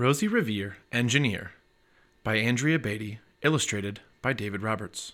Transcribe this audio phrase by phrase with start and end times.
[0.00, 1.52] Rosie Revere, Engineer,
[2.24, 5.12] by Andrea Beaty, illustrated by David Roberts.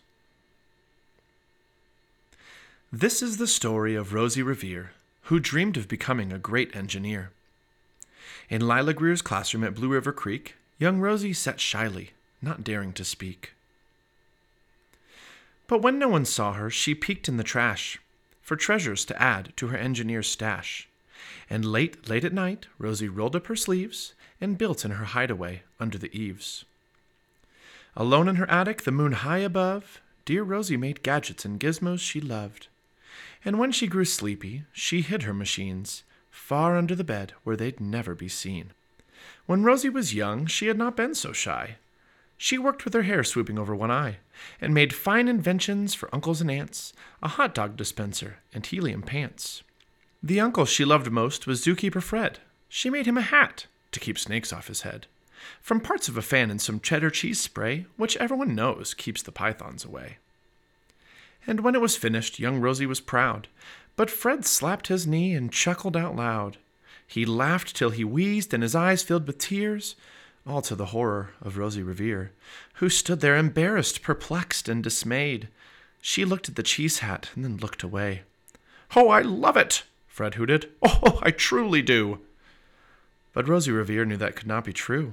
[2.93, 7.33] This is the story of Rosie Revere, who dreamed of becoming a great engineer.
[8.49, 12.11] In Lila Greer's classroom at Blue River Creek, young Rosie sat shyly,
[12.41, 13.55] not daring to speak.
[15.67, 17.99] But when no one saw her, she peeked in the trash
[18.41, 20.89] for treasures to add to her engineer's stash.
[21.49, 25.63] And late, late at night, Rosie rolled up her sleeves and built in her hideaway
[25.81, 26.65] under the eaves.
[27.97, 32.21] Alone in her attic, the moon high above, dear Rosie made gadgets and gizmos she
[32.21, 32.69] loved.
[33.45, 37.81] And when she grew sleepy, she hid her machines far under the bed where they'd
[37.81, 38.73] never be seen.
[39.47, 41.77] When Rosie was young, she had not been so shy.
[42.37, 44.19] She worked with her hair swooping over one eye,
[44.61, 46.93] and made fine inventions for uncles and aunts
[47.23, 49.63] a hot dog dispenser and helium pants.
[50.23, 52.41] The uncle she loved most was Zookeeper Fred.
[52.69, 55.07] She made him a hat to keep snakes off his head.
[55.61, 59.33] From parts of a fan and some cheddar cheese spray, which everyone knows keeps the
[59.33, 60.17] pythons away.
[61.47, 63.47] And when it was finished, young Rosie was proud,
[63.95, 66.57] but Fred slapped his knee and chuckled out loud.
[67.07, 69.95] He laughed till he wheezed and his eyes filled with tears,
[70.47, 72.33] all to the horror of Rosie Revere,
[72.75, 75.49] who stood there embarrassed, perplexed, and dismayed.
[76.01, 78.23] She looked at the cheese hat and then looked away.
[78.95, 79.85] Oh, I love it,
[80.17, 80.71] Fred hooted.
[80.83, 82.21] Oh, I truly do.
[83.35, 85.13] But Rosie Revere knew that could not be true.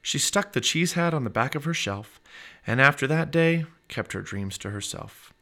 [0.00, 2.20] She stuck the cheese hat on the back of her shelf,
[2.64, 5.32] and after that day kept her dreams to herself.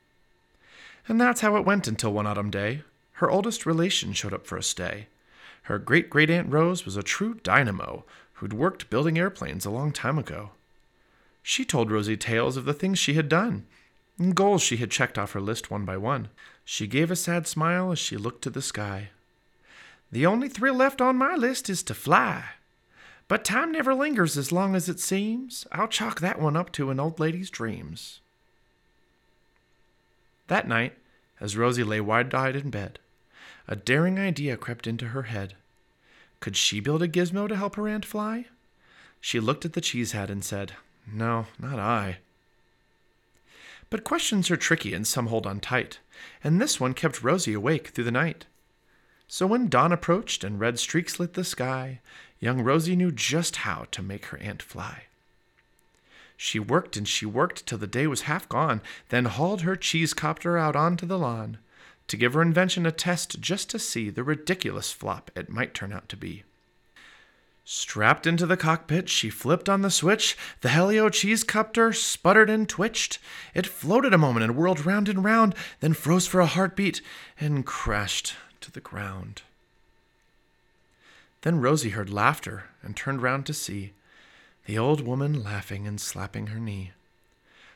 [1.07, 2.83] And that's how it went until one autumn day.
[3.13, 5.09] Her oldest relation showed up for a stay.
[5.65, 9.93] Her great great aunt Rose was a true dynamo who'd worked building airplanes a long
[9.93, 10.53] time ago.
[11.43, 13.67] She told Rosie tales of the things she had done,
[14.29, 16.29] goals she had checked off her list one by one.
[16.65, 19.09] She gave a sad smile as she looked to the sky.
[20.13, 22.45] The only thrill left on my list is to fly.
[23.29, 25.67] But time never lingers as long as it seems.
[25.73, 28.21] I'll chalk that one up to an old lady's dreams.
[30.49, 30.99] That night,
[31.41, 32.99] as Rosie lay wide eyed in bed,
[33.69, 35.55] a daring idea crept into her head.
[36.41, 38.47] Could she build a gizmo to help her aunt fly?
[39.21, 40.73] She looked at the cheese hat and said,
[41.07, 42.19] No, not I.
[43.91, 45.99] But questions are tricky and some hold on tight,
[46.45, 48.47] and this one kept Rosie awake through the night.
[49.27, 52.01] So when dawn approached and red streaks lit the sky,
[52.39, 55.05] young Rosie knew just how to make her aunt fly.
[56.37, 58.81] She worked and she worked till the day was half gone,
[59.11, 61.59] then hauled her cheese copter out onto the lawn
[62.07, 65.93] to give her invention a test just to see the ridiculous flop it might turn
[65.93, 66.43] out to be.
[67.73, 70.37] Strapped into the cockpit, she flipped on the switch.
[70.61, 73.21] The Helio cheese copter sputtered and twitched.
[73.55, 77.01] It floated a moment and whirled round and round, then froze for a heartbeat
[77.39, 79.43] and crashed to the ground.
[81.43, 83.93] Then Rosie heard laughter and turned round to see
[84.67, 86.91] the old woman laughing and slapping her knee.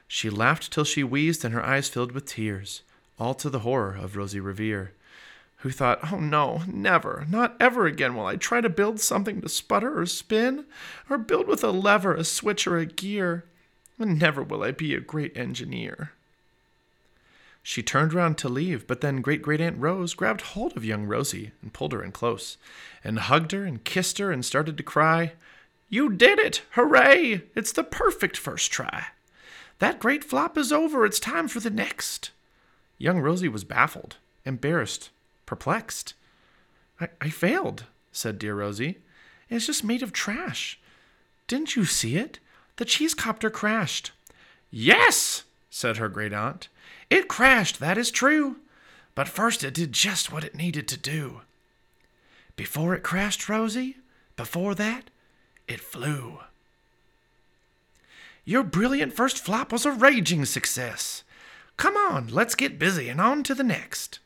[0.09, 2.83] She laughed till she wheezed and her eyes filled with tears
[3.17, 4.91] all to the horror of Rosie Revere,
[5.65, 9.49] who thought, Oh no, never, not ever again will I try to build something to
[9.49, 10.67] sputter or spin,
[11.09, 13.47] or build with a lever, a switch, or a gear,
[13.99, 16.13] and never will I be a great engineer.
[17.63, 21.07] She turned round to leave, but then Great Great Aunt Rose grabbed hold of young
[21.07, 22.59] Rosie and pulled her in close,
[23.03, 25.33] and hugged her and kissed her and started to cry.
[25.89, 26.61] You did it!
[26.73, 27.45] Hooray!
[27.55, 29.07] It's the perfect first try.
[29.79, 31.07] That great flop is over.
[31.07, 32.33] It's time for the next.
[32.99, 35.09] Young Rosie was baffled, embarrassed,
[35.47, 36.15] perplexed.
[37.01, 38.99] I, I failed, said dear Rosie.
[39.49, 40.81] It's just made of trash.
[41.47, 42.39] Didn't you see it?
[42.77, 44.13] The cheese copter crashed.
[44.71, 46.69] Yes, said her great aunt.
[47.11, 48.57] It crashed, that is true.
[49.15, 51.43] But first it did just what it needed to do.
[52.57, 53.97] Before it crashed, Rosie,
[54.37, 55.11] before that,
[55.69, 56.41] it flew.
[58.45, 61.23] Your brilliant first flop was a raging success.
[61.77, 64.19] Come on, let's get busy and on to the next.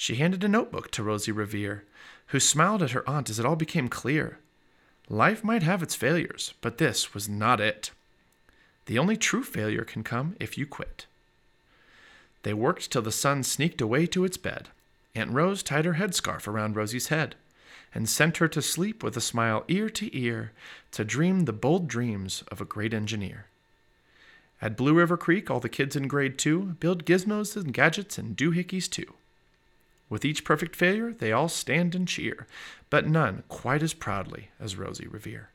[0.00, 1.82] She handed a notebook to Rosie Revere,
[2.28, 4.38] who smiled at her aunt as it all became clear.
[5.08, 7.90] Life might have its failures, but this was not it.
[8.86, 11.06] The only true failure can come if you quit.
[12.44, 14.68] They worked till the sun sneaked away to its bed.
[15.16, 17.34] Aunt Rose tied her headscarf around Rosie's head
[17.92, 20.52] and sent her to sleep with a smile ear to ear
[20.92, 23.46] to dream the bold dreams of a great engineer.
[24.62, 28.36] At Blue River Creek, all the kids in grade 2 build gizmos and gadgets and
[28.36, 29.14] doohickeys too.
[30.08, 32.46] With each perfect failure, they all stand and cheer,
[32.90, 35.50] but none quite as proudly as Rosie Revere.